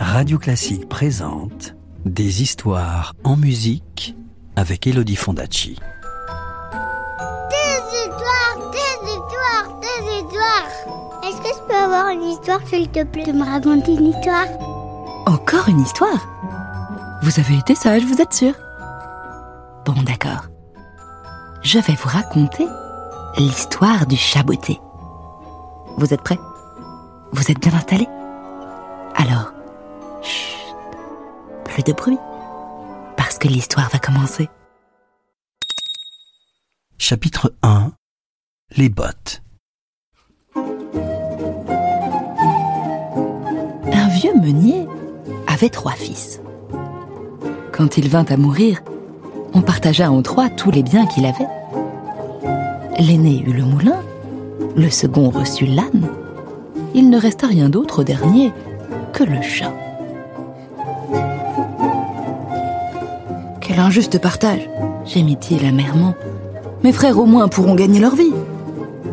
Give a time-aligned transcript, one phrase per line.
[0.00, 4.16] Radio Classique présente Des histoires en musique
[4.56, 5.78] avec Elodie Fondacci.
[7.50, 10.68] Des histoires, des histoires, des histoires.
[11.24, 14.46] Est-ce que je peux avoir une histoire, s'il te plaît, de me raconter une histoire?
[15.26, 16.26] Encore une histoire?
[17.22, 18.54] Vous avez été sage, vous êtes sûr?
[19.84, 20.46] Bon, d'accord.
[21.62, 22.66] Je vais vous raconter
[23.36, 24.80] l'histoire du chaboté.
[25.96, 26.38] Vous êtes prêts?
[27.32, 28.08] Vous êtes bien installés?
[29.16, 29.52] Alors,
[30.22, 30.64] chut,
[31.64, 32.18] plus de bruit,
[33.16, 34.48] parce que l'histoire va commencer.
[36.98, 37.92] Chapitre 1
[38.76, 39.42] Les bottes.
[43.92, 44.86] Un vieux meunier
[45.46, 46.40] avait trois fils.
[47.72, 48.82] Quand il vint à mourir,
[49.54, 51.46] on partagea en trois tous les biens qu'il avait.
[52.98, 54.02] L'aîné eut le moulin,
[54.76, 56.08] le second reçut l'âne.
[56.94, 58.52] Il ne resta rien d'autre au dernier
[59.12, 59.72] que le chat.
[63.78, 64.68] Injuste partage
[65.06, 66.14] gémit-il amèrement.
[66.82, 68.34] Mes frères au moins pourront gagner leur vie.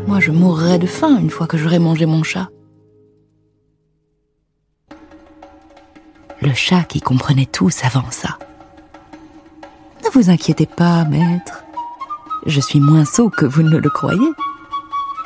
[0.08, 2.50] Moi je mourrai de faim une fois que j'aurai mangé mon chat.
[6.42, 8.38] Le chat qui comprenait tout s'avança.
[10.04, 11.64] Ne vous inquiétez pas, maître.
[12.46, 14.32] Je suis moins sot que vous ne le croyez.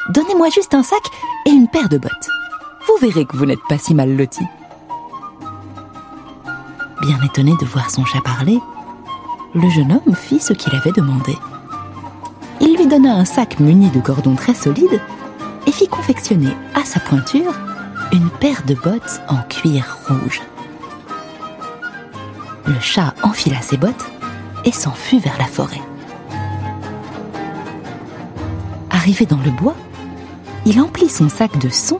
[0.10, 1.02] Donnez-moi juste un sac
[1.48, 2.30] et une paire de bottes.
[2.88, 4.44] Vous verrez que vous n'êtes pas si mal loti.
[7.02, 8.60] Bien étonné de voir son chat parler,
[9.54, 11.36] le jeune homme fit ce qu'il avait demandé.
[12.62, 15.02] Il lui donna un sac muni de cordons très solides
[15.66, 17.54] et fit confectionner à sa pointure
[18.12, 20.42] une paire de bottes en cuir rouge.
[22.66, 24.10] Le chat enfila ses bottes
[24.66, 25.82] et s'enfuit vers la forêt.
[28.92, 29.76] Arrivé dans le bois,
[30.66, 32.00] il emplit son sac de son,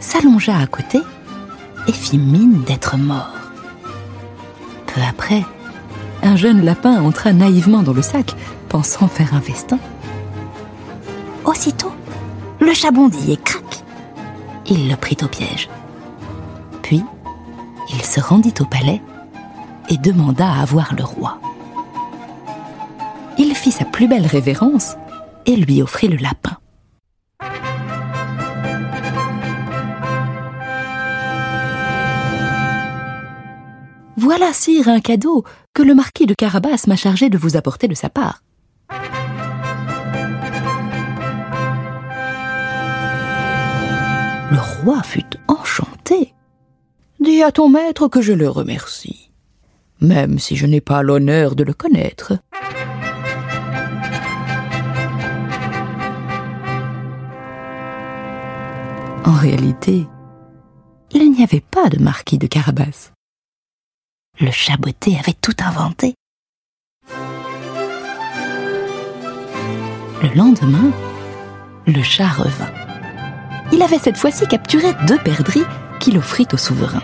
[0.00, 1.00] s'allongea à côté
[1.86, 3.34] et fit mine d'être mort.
[4.86, 5.44] Peu après,
[6.22, 8.34] un jeune lapin entra naïvement dans le sac,
[8.68, 9.78] pensant faire un festin.
[11.44, 11.92] Aussitôt,
[12.60, 13.84] le chat bondit et crac,
[14.66, 15.68] il le prit au piège.
[16.82, 17.02] Puis,
[17.92, 19.00] il se rendit au palais
[19.88, 21.38] et demanda à voir le roi.
[23.38, 24.96] Il fit sa plus belle révérence
[25.44, 26.56] et lui offrit le lapin.
[34.26, 37.94] Voilà, sire, un cadeau que le marquis de Carabas m'a chargé de vous apporter de
[37.94, 38.42] sa part.
[44.50, 46.34] Le roi fut enchanté.
[47.20, 49.30] Dis à ton maître que je le remercie,
[50.00, 52.32] même si je n'ai pas l'honneur de le connaître.
[59.24, 60.08] En réalité,
[61.12, 63.12] il n'y avait pas de marquis de Carabas.
[64.38, 66.14] Le chaboté avait tout inventé.
[70.22, 70.90] Le lendemain,
[71.86, 72.70] le chat revint.
[73.72, 75.62] Il avait cette fois-ci capturé deux perdrix
[76.00, 77.00] qu'il offrit au souverain.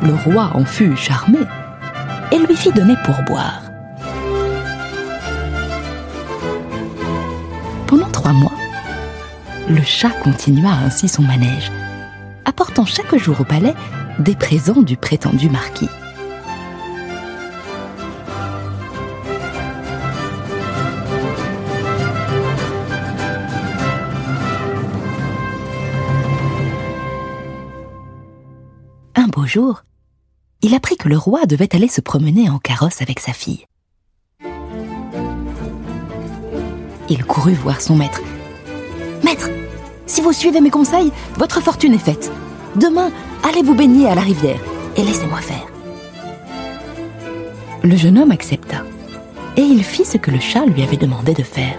[0.00, 1.40] Le roi en fut charmé
[2.30, 3.62] et lui fit donner pour boire.
[7.86, 8.54] Pendant trois mois,
[9.68, 11.70] le chat continua ainsi son manège,
[12.46, 13.74] apportant chaque jour au palais
[14.18, 15.88] des présents du prétendu marquis.
[29.14, 29.82] Un beau jour,
[30.60, 33.66] il apprit que le roi devait aller se promener en carrosse avec sa fille.
[37.08, 38.22] Il courut voir son maître.
[39.22, 39.50] Maître,
[40.06, 42.30] si vous suivez mes conseils, votre fortune est faite.
[42.76, 43.10] Demain,
[43.42, 44.60] allez vous baigner à la rivière
[44.96, 45.66] et laissez-moi faire.
[47.82, 48.84] Le jeune homme accepta
[49.56, 51.76] et il fit ce que le chat lui avait demandé de faire.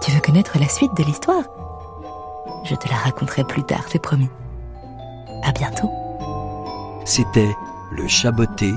[0.00, 1.44] Tu veux connaître la suite de l'histoire?
[2.64, 4.28] Je te la raconterai plus tard, c'est promis.
[5.44, 5.90] À bientôt.
[7.04, 7.54] C'était
[7.92, 8.72] Le Chaboté,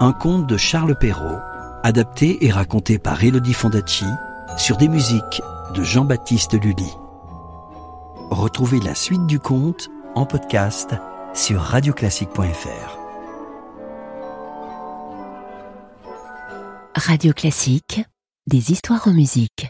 [0.00, 1.38] un conte de Charles Perrault,
[1.82, 4.04] adapté et raconté par Elodie Fondacci
[4.58, 5.42] sur des musiques
[5.74, 6.92] de Jean-Baptiste Lully.
[8.30, 10.94] Retrouvez la suite du conte en podcast
[11.32, 12.98] sur radioclassique.fr.
[16.94, 18.02] Radio Classique,
[18.46, 19.68] des histoires en musique.